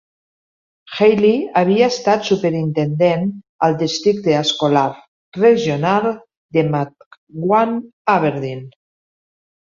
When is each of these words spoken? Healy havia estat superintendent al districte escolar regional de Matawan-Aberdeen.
Healy 0.99 1.33
havia 1.59 1.89
estat 1.95 2.25
superintendent 2.29 3.27
al 3.67 3.77
districte 3.83 4.33
escolar 4.39 4.87
regional 5.45 6.09
de 6.59 6.65
Matawan-Aberdeen. 6.73 8.67